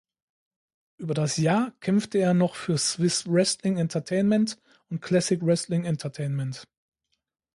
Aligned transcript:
Über 0.97 1.13
das 1.13 1.37
Jahr 1.37 1.75
kämpfte 1.79 2.17
er 2.17 2.33
noch 2.33 2.55
für 2.55 2.75
Swiss 2.79 3.27
Wrestling 3.27 3.77
Entertainment 3.77 4.59
und 4.89 4.99
Classic 4.99 5.39
Wrestling 5.45 5.85
Entertainment. 5.85 6.63